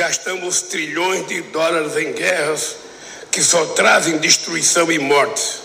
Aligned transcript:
Gastamos 0.00 0.62
trilhões 0.62 1.26
de 1.26 1.42
dólares 1.42 1.94
em 1.94 2.14
guerras 2.14 2.74
que 3.30 3.42
só 3.42 3.66
trazem 3.66 4.16
destruição 4.16 4.90
e 4.90 4.98
morte, 4.98 5.60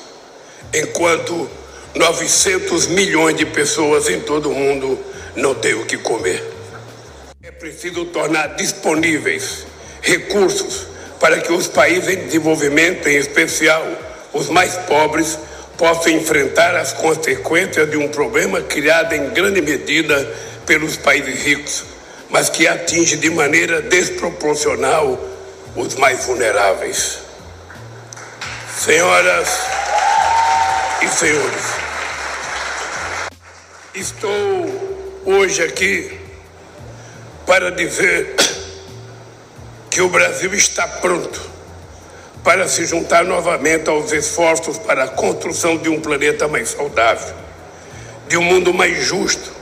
enquanto 0.74 1.50
900 1.96 2.87
milhões 2.87 3.37
de 3.37 3.46
pessoas 3.46 4.10
em 4.10 4.19
todo 4.19 4.50
o 4.50 4.54
mundo 4.54 5.00
não 5.37 5.56
têm 5.56 5.76
o 5.76 5.86
que 5.86 5.97
comer. 5.97 6.44
É 7.42 7.50
preciso 7.50 8.04
tornar 8.08 8.58
disponíveis 8.58 9.65
recursos 10.01 10.86
para 11.17 11.40
que 11.40 11.54
os 11.54 11.70
países 11.70 12.10
em 12.10 12.26
desenvolvimento, 12.26 13.08
em 13.08 13.15
especial 13.15 13.88
os 14.33 14.49
mais 14.49 14.76
pobres, 14.79 15.40
possam 15.78 16.12
enfrentar 16.12 16.76
as 16.76 16.92
consequências 16.92 17.90
de 17.90 17.95
um 17.95 18.09
problema 18.09 18.62
criado 18.62 19.14
em 19.14 19.30
grande 19.30 19.62
medida 19.62 20.30
pelos 20.66 20.98
países 20.98 21.42
ricos, 21.42 21.95
mas 22.30 22.50
que 22.50 22.68
atinge 22.68 23.18
de 23.18 23.30
maneira 23.30 23.82
desproporcional 23.82 25.20
os 25.76 25.96
mais 25.96 26.26
vulneráveis. 26.26 27.20
Senhoras 28.78 29.50
e 31.02 31.08
senhores, 31.08 31.64
estou 33.94 35.22
hoje 35.26 35.64
aqui 35.64 36.20
para 37.46 37.72
dizer 37.72 38.36
que 39.90 40.02
o 40.02 40.10
Brasil 40.10 40.54
está 40.54 40.88
pronto 40.88 41.42
para 42.44 42.68
se 42.68 42.86
juntar 42.86 43.23
novamente 43.23 43.90
aos 43.90 44.12
esforços 44.12 44.78
para 44.78 45.06
a 45.06 45.08
construção 45.08 45.78
de 45.78 45.90
um 45.90 46.00
planeta 46.00 46.48
mais 46.48 46.70
saudável, 46.70 47.34
de 48.28 48.38
um 48.38 48.44
mundo 48.44 48.73
mais 48.73 49.04
justo, 49.04 49.55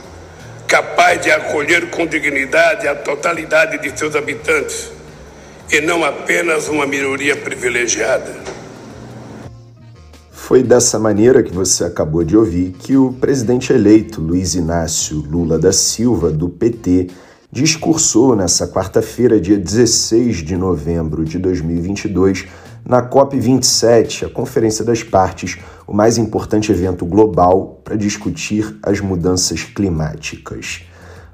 capaz 0.74 1.22
de 1.22 1.30
acolher 1.30 1.88
com 1.88 2.04
dignidade 2.04 2.88
a 2.88 2.96
totalidade 2.96 3.78
de 3.78 3.96
seus 3.96 4.16
habitantes 4.16 4.90
e 5.70 5.80
não 5.80 6.04
apenas 6.04 6.66
uma 6.66 6.84
minoria 6.84 7.36
privilegiada. 7.36 8.34
Foi 10.32 10.64
dessa 10.64 10.98
maneira 10.98 11.44
que 11.44 11.52
você 11.52 11.84
acabou 11.84 12.24
de 12.24 12.36
ouvir 12.36 12.72
que 12.72 12.96
o 12.96 13.12
presidente 13.12 13.72
eleito 13.72 14.20
Luiz 14.20 14.56
Inácio 14.56 15.18
Lula 15.18 15.60
da 15.60 15.72
Silva, 15.72 16.32
do 16.32 16.48
PT, 16.48 17.06
discursou 17.52 18.34
nessa 18.34 18.66
quarta-feira, 18.66 19.40
dia 19.40 19.56
16 19.56 20.38
de 20.38 20.56
novembro 20.56 21.24
de 21.24 21.38
2022, 21.38 22.46
na 22.84 23.00
COP27, 23.00 24.26
a 24.26 24.28
Conferência 24.28 24.84
das 24.84 25.04
Partes, 25.04 25.56
o 25.86 25.92
mais 25.92 26.18
importante 26.18 26.72
evento 26.72 27.04
global 27.04 27.80
para 27.84 27.96
discutir 27.96 28.76
as 28.82 29.00
mudanças 29.00 29.62
climáticas. 29.62 30.82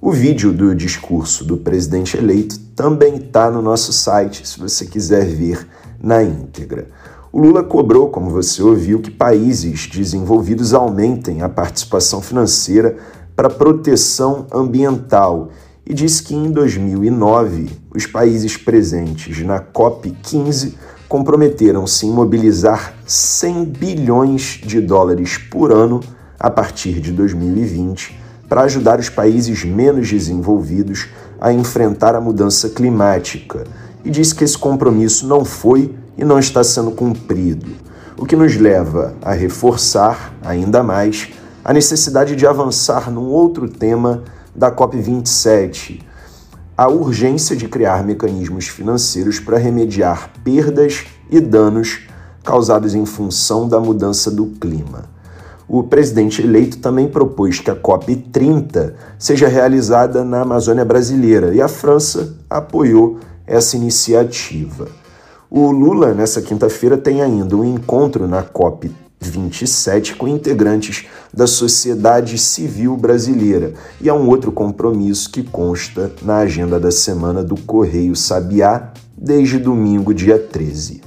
O 0.00 0.10
vídeo 0.10 0.52
do 0.52 0.74
discurso 0.74 1.44
do 1.44 1.56
presidente 1.56 2.16
eleito 2.16 2.58
também 2.74 3.18
está 3.18 3.48
no 3.52 3.62
nosso 3.62 3.92
site, 3.92 4.48
se 4.48 4.58
você 4.58 4.84
quiser 4.84 5.26
ver 5.26 5.64
na 6.02 6.24
íntegra. 6.24 6.88
O 7.32 7.40
Lula 7.40 7.64
cobrou, 7.64 8.10
como 8.10 8.28
você 8.28 8.62
ouviu, 8.62 9.00
que 9.00 9.10
países 9.10 9.88
desenvolvidos 9.88 10.74
aumentem 10.74 11.40
a 11.40 11.48
participação 11.48 12.20
financeira 12.20 12.98
para 13.34 13.48
proteção 13.48 14.46
ambiental 14.52 15.48
e 15.86 15.94
disse 15.94 16.22
que 16.22 16.34
em 16.34 16.50
2009 16.50 17.70
os 17.94 18.04
países 18.04 18.58
presentes 18.58 19.42
na 19.46 19.58
COP15 19.58 20.74
comprometeram-se 21.08 22.06
em 22.06 22.10
mobilizar 22.10 22.92
100 23.06 23.64
bilhões 23.64 24.60
de 24.62 24.78
dólares 24.82 25.38
por 25.38 25.72
ano 25.72 26.00
a 26.38 26.50
partir 26.50 27.00
de 27.00 27.12
2020 27.12 28.14
para 28.46 28.64
ajudar 28.64 29.00
os 29.00 29.08
países 29.08 29.64
menos 29.64 30.10
desenvolvidos 30.10 31.08
a 31.40 31.50
enfrentar 31.50 32.14
a 32.14 32.20
mudança 32.20 32.68
climática. 32.68 33.64
E 34.04 34.10
disse 34.10 34.34
que 34.34 34.44
esse 34.44 34.58
compromisso 34.58 35.26
não 35.26 35.46
foi 35.46 35.94
e 36.16 36.24
não 36.24 36.38
está 36.38 36.62
sendo 36.62 36.90
cumprido, 36.90 37.70
o 38.16 38.26
que 38.26 38.36
nos 38.36 38.56
leva 38.56 39.14
a 39.22 39.32
reforçar 39.32 40.34
ainda 40.42 40.82
mais 40.82 41.30
a 41.64 41.72
necessidade 41.72 42.36
de 42.36 42.46
avançar 42.46 43.10
num 43.10 43.26
outro 43.26 43.68
tema 43.68 44.22
da 44.54 44.70
COP27, 44.70 46.02
a 46.76 46.88
urgência 46.88 47.56
de 47.56 47.68
criar 47.68 48.04
mecanismos 48.04 48.68
financeiros 48.68 49.40
para 49.40 49.58
remediar 49.58 50.30
perdas 50.44 51.06
e 51.30 51.40
danos 51.40 52.00
causados 52.42 52.94
em 52.94 53.06
função 53.06 53.68
da 53.68 53.78
mudança 53.78 54.30
do 54.30 54.46
clima 54.46 55.12
o 55.72 55.82
presidente 55.82 56.42
eleito 56.42 56.76
também 56.80 57.08
propôs 57.08 57.58
que 57.58 57.70
a 57.70 57.74
COP30 57.74 58.92
seja 59.18 59.48
realizada 59.48 60.22
na 60.22 60.42
Amazônia 60.42 60.84
brasileira 60.84 61.54
e 61.54 61.62
a 61.62 61.66
França 61.66 62.36
apoiou 62.50 63.18
essa 63.46 63.74
iniciativa. 63.74 64.88
O 65.54 65.70
Lula, 65.70 66.14
nessa 66.14 66.40
quinta-feira, 66.40 66.96
tem 66.96 67.20
ainda 67.20 67.54
um 67.54 67.62
encontro 67.62 68.26
na 68.26 68.42
COP27 68.42 70.16
com 70.16 70.26
integrantes 70.26 71.04
da 71.30 71.46
sociedade 71.46 72.38
civil 72.38 72.96
brasileira 72.96 73.74
e 74.00 74.08
há 74.08 74.14
um 74.14 74.30
outro 74.30 74.50
compromisso 74.50 75.30
que 75.30 75.42
consta 75.42 76.10
na 76.22 76.38
agenda 76.38 76.80
da 76.80 76.90
semana 76.90 77.44
do 77.44 77.54
Correio 77.54 78.16
Sabiá 78.16 78.94
desde 79.14 79.58
domingo, 79.58 80.14
dia 80.14 80.38
13. 80.38 81.02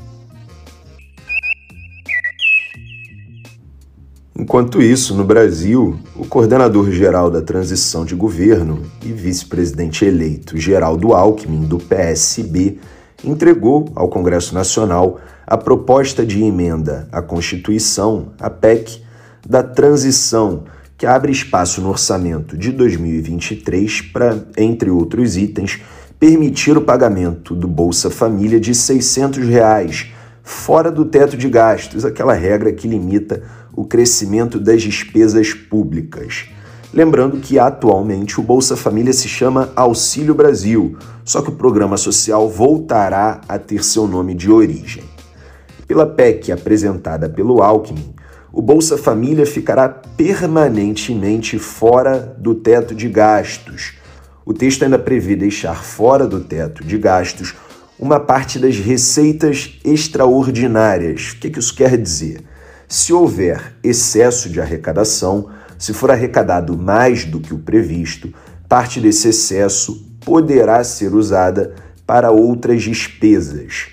Enquanto 4.38 4.80
isso, 4.80 5.16
no 5.16 5.24
Brasil, 5.24 5.98
o 6.16 6.24
coordenador-geral 6.24 7.32
da 7.32 7.42
transição 7.42 8.06
de 8.06 8.14
governo 8.14 8.84
e 9.04 9.12
vice-presidente 9.12 10.06
eleito 10.06 10.56
Geraldo 10.56 11.14
Alckmin, 11.14 11.62
do 11.62 11.80
PSB, 11.80 12.78
entregou 13.26 13.92
ao 13.96 14.08
Congresso 14.08 14.54
Nacional 14.54 15.20
a 15.46 15.58
proposta 15.58 16.26
de 16.26 16.44
emenda 16.44 17.08
à 17.12 17.22
Constituição, 17.22 18.34
a 18.40 18.50
PEC, 18.50 19.04
da 19.48 19.62
transição, 19.62 20.64
que 20.98 21.06
abre 21.06 21.32
espaço 21.32 21.82
no 21.82 21.90
orçamento 21.90 22.58
de 22.58 22.72
2023 22.72 24.02
para, 24.02 24.46
entre 24.58 24.90
outros 24.90 25.38
itens, 25.38 25.82
permitir 26.20 26.78
o 26.78 26.82
pagamento 26.82 27.54
do 27.54 27.68
Bolsa 27.68 28.10
Família 28.10 28.60
de 28.60 28.74
600 28.74 29.46
reais, 29.46 30.08
fora 30.42 30.92
do 30.92 31.06
teto 31.06 31.36
de 31.36 31.50
gastos, 31.50 32.06
aquela 32.06 32.34
regra 32.34 32.72
que 32.72 32.88
limita 32.88 33.44
o 33.76 33.86
crescimento 33.86 34.60
das 34.60 34.82
despesas 34.82 35.54
públicas. 35.54 36.46
Lembrando 36.96 37.42
que 37.42 37.60
atualmente 37.60 38.40
o 38.40 38.44
Bolsa 38.44 38.78
Família 38.78 39.12
se 39.12 39.28
chama 39.28 39.70
Auxílio 39.76 40.34
Brasil, 40.34 40.98
só 41.26 41.42
que 41.42 41.50
o 41.50 41.56
programa 41.56 41.98
social 41.98 42.50
voltará 42.50 43.42
a 43.50 43.60
ter 43.60 43.84
seu 43.84 44.08
nome 44.08 44.34
de 44.34 44.50
origem. 44.50 45.04
Pela 45.86 46.06
PEC 46.06 46.54
apresentada 46.54 47.28
pelo 47.28 47.62
Alckmin, 47.62 48.16
o 48.50 48.62
Bolsa 48.62 48.98
Família 48.98 49.46
ficará 49.46 49.90
permanentemente 49.90 51.60
fora 51.60 52.34
do 52.40 52.56
teto 52.56 52.96
de 52.96 53.10
gastos. 53.10 53.96
O 54.46 54.54
texto 54.54 54.84
ainda 54.84 54.98
prevê 54.98 55.36
deixar 55.36 55.84
fora 55.84 56.26
do 56.26 56.40
teto 56.40 56.82
de 56.82 56.98
gastos 56.98 57.54
uma 58.00 58.22
parte 58.22 58.58
das 58.58 58.78
receitas 58.78 59.82
extraordinárias. 59.84 61.32
O 61.32 61.40
que 61.40 61.60
isso 61.60 61.76
quer 61.76 61.98
dizer? 61.98 62.42
Se 62.88 63.12
houver 63.12 63.76
excesso 63.84 64.50
de 64.50 64.62
arrecadação, 64.62 65.50
se 65.78 65.94
for 65.94 66.12
arrecadado 66.12 66.78
mais 66.78 67.26
do 67.26 67.40
que 67.40 67.54
o 67.54 67.60
previsto, 67.60 68.34
parte 68.68 69.00
desse 69.00 69.30
excesso 69.30 70.06
poderá 70.20 70.84
ser 70.84 71.14
usada 71.14 71.76
para 72.06 72.32
outras 72.32 72.84
despesas. 72.84 73.88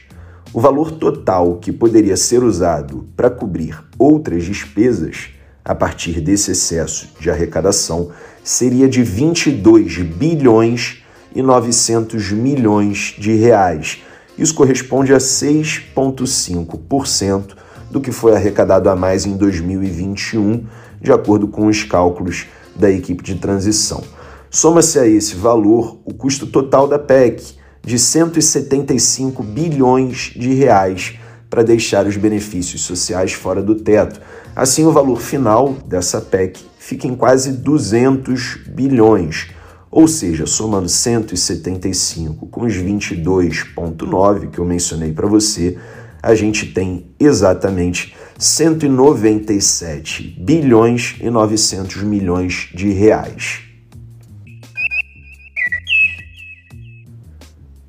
O 0.53 0.61
valor 0.61 0.93
total 0.93 1.57
que 1.57 1.73
poderia 1.73 2.17
ser 2.17 2.43
usado 2.43 3.07
para 3.17 3.31
cobrir 3.31 3.83
outras 3.99 4.45
despesas 4.45 5.31
a 5.65 5.75
partir 5.75 6.21
desse 6.21 6.51
excesso 6.51 7.09
de 7.21 7.31
arrecadação 7.31 8.11
seria 8.43 8.89
de 8.89 9.03
22 9.03 9.99
bilhões 9.99 11.03
e 11.35 11.43
900 11.43 12.33
milhões 12.33 13.15
de 13.19 13.35
reais, 13.35 14.03
Isso 14.39 14.55
corresponde 14.55 15.13
a 15.13 15.19
6,5% 15.19 17.55
do 17.91 18.01
que 18.01 18.11
foi 18.11 18.35
arrecadado 18.35 18.89
a 18.89 18.97
mais 18.97 19.27
em 19.27 19.37
2021, 19.37 20.65
de 21.03 21.13
acordo 21.13 21.49
com 21.49 21.67
os 21.67 21.83
cálculos 21.83 22.47
da 22.77 22.91
equipe 22.91 23.23
de 23.23 23.35
transição. 23.35 24.03
Soma-se 24.49 24.99
a 24.99 25.07
esse 25.07 25.35
valor 25.35 25.99
o 26.05 26.15
custo 26.15 26.47
total 26.47 26.87
da 26.87 26.99
PEC, 26.99 27.55
de 27.85 27.99
175 27.99 29.43
bilhões 29.43 30.33
de 30.37 30.55
reais 30.55 31.19
para 31.51 31.63
deixar 31.63 32.07
os 32.07 32.17
benefícios 32.17 32.83
sociais 32.83 33.33
fora 33.33 33.61
do 33.61 33.75
teto. 33.75 34.21
Assim, 34.55 34.87
o 34.87 34.93
valor 34.93 35.21
final 35.21 35.75
dessa 35.87 36.21
PEC 36.21 36.61
fica 36.79 37.07
em 37.07 37.17
quase 37.17 37.53
200 37.53 38.61
bilhões, 38.69 39.49
ou 39.91 40.07
seja, 40.07 40.47
somando 40.47 40.89
175 40.89 42.47
com 42.47 42.65
os 42.65 42.75
22,9 42.75 44.51
que 44.51 44.59
eu 44.59 44.65
mencionei 44.65 45.13
para 45.13 45.27
você, 45.27 45.77
a 46.23 46.35
gente 46.35 46.67
tem 46.67 47.07
exatamente 47.19 48.15
197 48.39 50.37
bilhões 50.41 51.17
e 51.21 51.29
900 51.29 52.03
milhões 52.05 52.69
de 52.73 52.91
reais. 52.91 53.61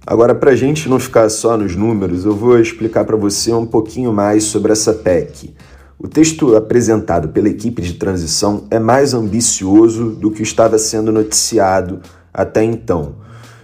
Agora, 0.05 0.35
para 0.35 0.51
a 0.51 0.55
gente 0.55 0.89
não 0.89 0.99
ficar 0.99 1.29
só 1.29 1.55
nos 1.55 1.75
números, 1.75 2.25
eu 2.25 2.35
vou 2.35 2.59
explicar 2.59 3.05
para 3.05 3.15
você 3.15 3.53
um 3.53 3.65
pouquinho 3.65 4.11
mais 4.11 4.43
sobre 4.43 4.73
essa 4.73 4.93
PEC. 4.93 5.55
O 5.97 6.09
texto 6.09 6.57
apresentado 6.57 7.29
pela 7.29 7.47
equipe 7.47 7.81
de 7.81 7.93
transição 7.93 8.67
é 8.69 8.79
mais 8.79 9.13
ambicioso 9.13 10.09
do 10.09 10.29
que 10.29 10.43
estava 10.43 10.77
sendo 10.77 11.11
noticiado 11.11 12.01
até 12.33 12.63
então. 12.63 13.15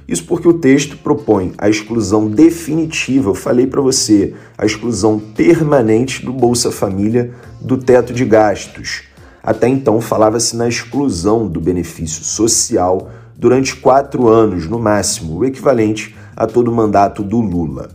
Isso 0.10 0.26
porque 0.26 0.48
o 0.48 0.54
texto 0.54 0.98
propõe 0.98 1.54
a 1.56 1.70
exclusão 1.70 2.28
definitiva, 2.28 3.30
eu 3.30 3.36
falei 3.36 3.68
para 3.68 3.80
você, 3.80 4.34
a 4.58 4.66
exclusão 4.66 5.20
permanente 5.20 6.26
do 6.26 6.34
Bolsa 6.34 6.72
Família 6.72 7.32
do 7.62 7.78
teto 7.78 8.12
de 8.12 8.26
gastos. 8.26 9.04
Até 9.44 9.68
então 9.68 10.02
falava-se 10.02 10.56
na 10.56 10.68
exclusão 10.68 11.48
do 11.48 11.62
benefício 11.62 12.24
social 12.24 13.12
durante 13.38 13.76
quatro 13.76 14.28
anos, 14.28 14.68
no 14.68 14.80
máximo, 14.80 15.38
o 15.38 15.46
equivalente 15.46 16.16
a 16.36 16.48
todo 16.48 16.72
o 16.72 16.76
mandato 16.76 17.22
do 17.22 17.40
Lula. 17.40 17.92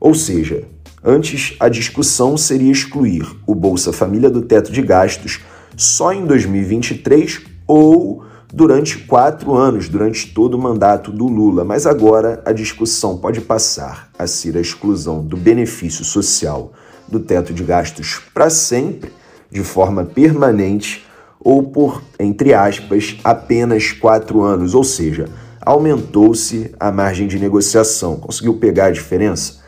Ou 0.00 0.14
seja, 0.14 0.64
antes 1.04 1.54
a 1.60 1.68
discussão 1.68 2.38
seria 2.38 2.72
excluir 2.72 3.26
o 3.46 3.54
Bolsa 3.54 3.92
Família 3.92 4.30
do 4.30 4.40
teto 4.40 4.72
de 4.72 4.80
gastos 4.80 5.40
só 5.76 6.14
em 6.14 6.24
2023 6.24 7.42
ou 7.66 8.24
durante 8.52 8.98
quatro 8.98 9.54
anos, 9.54 9.88
durante 9.88 10.32
todo 10.32 10.54
o 10.54 10.58
mandato 10.58 11.12
do 11.12 11.26
Lula. 11.26 11.64
Mas 11.64 11.86
agora 11.86 12.42
a 12.44 12.52
discussão 12.52 13.18
pode 13.18 13.40
passar 13.40 14.10
a 14.18 14.26
ser 14.26 14.56
a 14.56 14.60
exclusão 14.60 15.22
do 15.22 15.36
benefício 15.36 16.04
social 16.04 16.72
do 17.06 17.20
teto 17.20 17.52
de 17.52 17.64
gastos 17.64 18.20
para 18.32 18.50
sempre, 18.50 19.12
de 19.50 19.62
forma 19.62 20.04
permanente, 20.04 21.06
ou 21.40 21.62
por, 21.62 22.02
entre 22.18 22.52
aspas, 22.52 23.16
apenas 23.24 23.92
quatro 23.92 24.42
anos, 24.42 24.74
ou 24.74 24.84
seja, 24.84 25.28
aumentou-se 25.60 26.74
a 26.78 26.90
margem 26.90 27.26
de 27.26 27.38
negociação. 27.38 28.16
Conseguiu 28.16 28.54
pegar 28.54 28.86
a 28.86 28.90
diferença? 28.90 29.60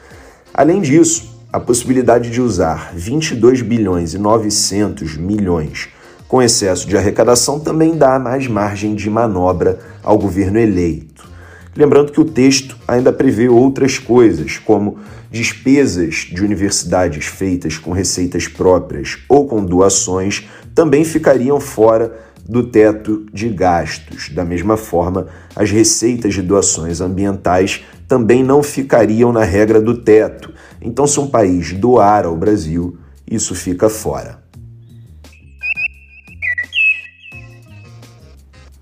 Além 0.52 0.80
disso, 0.80 1.30
a 1.52 1.58
possibilidade 1.58 2.30
de 2.30 2.40
usar 2.40 2.92
22 2.94 3.62
bilhões 3.62 4.14
e 4.14 4.18
900 4.18 5.16
milhões 5.16 5.88
com 6.30 6.40
excesso 6.40 6.86
de 6.86 6.96
arrecadação 6.96 7.58
também 7.58 7.96
dá 7.96 8.16
mais 8.16 8.46
margem 8.46 8.94
de 8.94 9.10
manobra 9.10 9.80
ao 10.00 10.16
governo 10.16 10.60
eleito. 10.60 11.28
Lembrando 11.76 12.12
que 12.12 12.20
o 12.20 12.24
texto 12.24 12.76
ainda 12.86 13.12
prevê 13.12 13.48
outras 13.48 13.98
coisas, 13.98 14.56
como 14.56 14.98
despesas 15.28 16.28
de 16.32 16.40
universidades 16.40 17.26
feitas 17.26 17.78
com 17.78 17.90
receitas 17.90 18.46
próprias 18.46 19.18
ou 19.28 19.48
com 19.48 19.64
doações 19.64 20.48
também 20.72 21.04
ficariam 21.04 21.58
fora 21.58 22.16
do 22.48 22.62
teto 22.62 23.26
de 23.32 23.48
gastos. 23.48 24.28
Da 24.28 24.44
mesma 24.44 24.76
forma, 24.76 25.26
as 25.56 25.72
receitas 25.72 26.32
de 26.32 26.42
doações 26.42 27.00
ambientais 27.00 27.84
também 28.06 28.44
não 28.44 28.62
ficariam 28.62 29.32
na 29.32 29.42
regra 29.42 29.80
do 29.80 29.98
teto. 29.98 30.54
Então, 30.80 31.08
se 31.08 31.18
um 31.18 31.26
país 31.26 31.72
doar 31.72 32.24
ao 32.24 32.36
Brasil, 32.36 32.96
isso 33.28 33.52
fica 33.52 33.88
fora. 33.88 34.39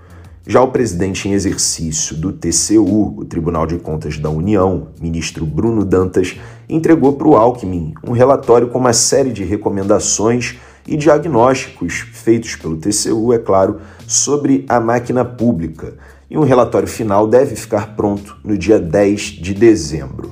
Já 0.46 0.62
o 0.62 0.68
presidente 0.68 1.30
em 1.30 1.32
exercício 1.32 2.18
do 2.18 2.34
TCU, 2.34 3.18
o 3.18 3.24
Tribunal 3.24 3.66
de 3.66 3.78
Contas 3.78 4.18
da 4.18 4.30
União, 4.30 4.90
ministro 5.00 5.46
Bruno 5.46 5.86
Dantas, 5.86 6.38
entregou 6.68 7.14
para 7.14 7.28
o 7.30 7.38
Alckmin 7.38 7.94
um 8.06 8.12
relatório 8.12 8.68
com 8.68 8.78
uma 8.78 8.92
série 8.92 9.32
de 9.32 9.46
recomendações 9.46 10.60
e 10.88 10.98
diagnósticos 10.98 12.06
feitos 12.12 12.56
pelo 12.56 12.78
TCU, 12.78 13.34
é 13.34 13.40
claro, 13.40 13.80
sobre 14.08 14.66
a 14.68 14.80
máquina 14.80 15.24
pública. 15.24 15.94
E 16.30 16.38
um 16.38 16.44
relatório 16.44 16.88
final 16.88 17.28
deve 17.28 17.56
ficar 17.56 17.96
pronto 17.96 18.38
no 18.44 18.58
dia 18.58 18.80
10 18.80 19.22
de 19.22 19.54
dezembro. 19.54 20.32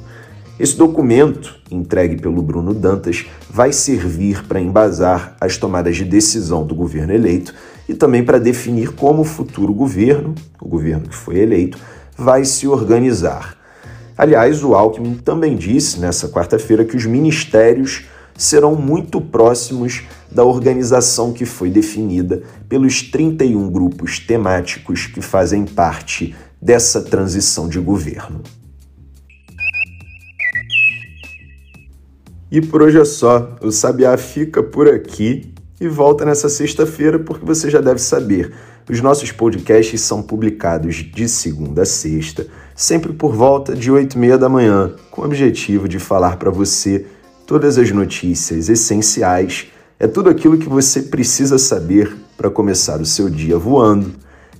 Esse 0.59 0.77
documento, 0.77 1.55
entregue 1.71 2.21
pelo 2.21 2.41
Bruno 2.41 2.73
Dantas, 2.73 3.25
vai 3.49 3.73
servir 3.73 4.43
para 4.47 4.61
embasar 4.61 5.35
as 5.41 5.57
tomadas 5.57 5.95
de 5.95 6.05
decisão 6.05 6.63
do 6.65 6.75
governo 6.75 7.13
eleito 7.13 7.53
e 7.89 7.95
também 7.95 8.23
para 8.23 8.39
definir 8.39 8.91
como 8.91 9.21
o 9.21 9.25
futuro 9.25 9.73
governo, 9.73 10.35
o 10.61 10.67
governo 10.67 11.09
que 11.09 11.15
foi 11.15 11.39
eleito, 11.39 11.79
vai 12.15 12.45
se 12.45 12.67
organizar. 12.67 13.57
Aliás, 14.15 14.63
o 14.63 14.75
Alckmin 14.75 15.15
também 15.15 15.55
disse 15.55 15.99
nessa 15.99 16.29
quarta-feira 16.29 16.85
que 16.85 16.95
os 16.95 17.07
ministérios 17.07 18.05
serão 18.37 18.75
muito 18.75 19.19
próximos 19.19 20.03
da 20.31 20.43
organização 20.43 21.33
que 21.33 21.45
foi 21.45 21.69
definida 21.69 22.41
pelos 22.69 23.01
31 23.01 23.69
grupos 23.69 24.19
temáticos 24.19 25.07
que 25.07 25.21
fazem 25.21 25.65
parte 25.65 26.35
dessa 26.61 27.01
transição 27.01 27.67
de 27.67 27.79
governo. 27.79 28.41
E 32.51 32.61
por 32.61 32.81
hoje 32.81 32.99
é 32.99 33.05
só. 33.05 33.55
O 33.61 33.71
Sabiá 33.71 34.17
fica 34.17 34.61
por 34.61 34.87
aqui 34.87 35.53
e 35.79 35.87
volta 35.87 36.25
nessa 36.25 36.49
sexta-feira, 36.49 37.17
porque 37.17 37.45
você 37.45 37.69
já 37.69 37.79
deve 37.79 37.99
saber. 37.99 38.53
Os 38.89 38.99
nossos 38.99 39.31
podcasts 39.31 40.01
são 40.01 40.21
publicados 40.21 40.95
de 40.95 41.29
segunda 41.29 41.83
a 41.83 41.85
sexta, 41.85 42.45
sempre 42.75 43.13
por 43.13 43.33
volta 43.33 43.73
de 43.73 43.89
8 43.89 44.15
e 44.15 44.19
meia 44.19 44.37
da 44.37 44.49
manhã, 44.49 44.93
com 45.09 45.21
o 45.21 45.25
objetivo 45.25 45.87
de 45.87 45.97
falar 45.97 46.35
para 46.35 46.51
você 46.51 47.05
todas 47.47 47.77
as 47.77 47.89
notícias 47.89 48.67
essenciais 48.67 49.67
é 50.01 50.07
tudo 50.07 50.31
aquilo 50.31 50.57
que 50.57 50.67
você 50.67 51.03
precisa 51.03 51.59
saber 51.59 52.11
para 52.35 52.49
começar 52.49 52.99
o 52.99 53.05
seu 53.05 53.29
dia 53.29 53.55
voando 53.55 54.13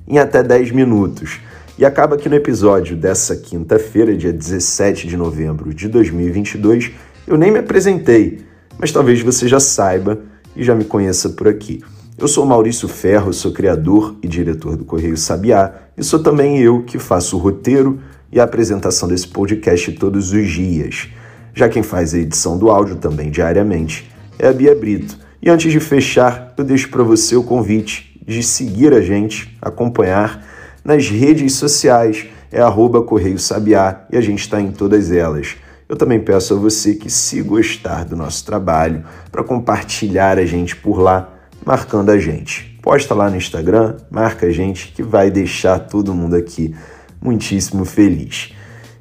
em 0.07 0.19
até 0.19 0.43
10 0.43 0.69
minutos. 0.69 1.39
E 1.79 1.83
acaba 1.83 2.13
aqui 2.13 2.29
no 2.29 2.36
episódio 2.36 2.95
dessa 2.95 3.36
quinta-feira, 3.36 4.15
dia 4.15 4.31
17 4.31 5.07
de 5.07 5.17
novembro 5.17 5.74
de 5.74 5.88
2022, 5.88 6.91
eu 7.25 7.39
nem 7.39 7.51
me 7.51 7.57
apresentei, 7.57 8.41
mas 8.77 8.91
talvez 8.91 9.19
você 9.24 9.48
já 9.48 9.60
saiba 9.60 10.19
e 10.55 10.63
já 10.63 10.75
me 10.75 10.86
conheça 10.86 11.29
por 11.29 11.48
aqui. 11.48 11.81
Eu 12.19 12.27
sou 12.27 12.45
Maurício 12.45 12.88
Ferro, 12.88 13.33
sou 13.33 13.51
criador 13.51 14.15
e 14.21 14.27
diretor 14.27 14.77
do 14.77 14.86
Correio 14.86 15.17
Sabiá 15.17 15.74
e 15.98 16.03
sou 16.03 16.21
também 16.21 16.60
eu 16.60 16.83
que 16.83 17.00
faço 17.00 17.36
o 17.36 17.39
roteiro 17.39 18.00
e 18.31 18.39
a 18.39 18.43
apresentação 18.43 19.10
desse 19.10 19.27
podcast 19.27 19.91
todos 19.93 20.33
os 20.33 20.48
dias. 20.48 21.10
Já 21.51 21.67
quem 21.67 21.81
faz 21.81 22.13
a 22.13 22.19
edição 22.19 22.60
do 22.60 22.69
áudio 22.69 22.98
também 22.98 23.31
diariamente 23.31 24.07
é 24.38 24.48
a 24.48 24.53
Bia 24.53 24.75
Brito. 24.75 25.21
E 25.41 25.50
antes 25.50 25.71
de 25.71 25.79
fechar, 25.79 26.53
eu 26.55 26.63
deixo 26.63 26.89
para 26.89 27.01
você 27.01 27.36
o 27.36 27.43
convite 27.43 28.21
de 28.25 28.43
seguir 28.43 28.93
a 28.93 29.01
gente, 29.01 29.57
acompanhar 29.60 30.45
nas 30.86 31.10
redes 31.10 31.53
sociais. 31.53 32.27
é 32.51 32.62
arroba 32.62 33.01
Correio 33.01 33.39
Sabiá 33.39 34.05
e 34.12 34.17
a 34.17 34.21
gente 34.21 34.41
está 34.41 34.62
em 34.62 34.71
todas 34.71 35.12
elas. 35.12 35.55
Eu 35.89 35.95
também 35.95 36.19
peço 36.19 36.53
a 36.53 36.57
você 36.57 36.95
que, 36.95 37.10
se 37.10 37.41
gostar 37.41 38.05
do 38.05 38.15
nosso 38.15 38.45
trabalho, 38.45 39.03
para 39.31 39.43
compartilhar 39.43 40.38
a 40.38 40.45
gente 40.45 40.75
por 40.75 41.00
lá, 41.00 41.33
marcando 41.65 42.12
a 42.12 42.19
gente. 42.19 42.77
Posta 42.81 43.13
lá 43.15 43.29
no 43.29 43.38
Instagram, 43.38 43.98
marca 44.10 44.45
a 44.45 44.51
gente, 44.51 44.91
que 44.91 45.01
vai 45.01 45.31
deixar 45.31 45.79
todo 45.79 46.13
mundo 46.13 46.36
aqui 46.36 46.75
muitíssimo 47.21 47.83
feliz. 47.86 48.53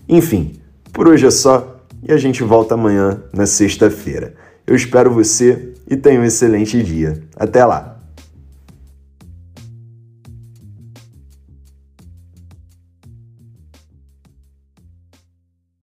Enfim, 0.08 0.60
por 0.92 1.06
hoje 1.06 1.26
é 1.26 1.30
só 1.30 1.80
e 2.02 2.12
a 2.12 2.16
gente 2.16 2.42
volta 2.42 2.74
amanhã, 2.74 3.22
na 3.32 3.46
sexta-feira. 3.46 4.34
Eu 4.70 4.76
espero 4.76 5.10
você 5.10 5.74
e 5.88 5.96
tenha 5.96 6.20
um 6.20 6.24
excelente 6.24 6.80
dia. 6.80 7.20
Até 7.34 7.64
lá! 7.64 7.99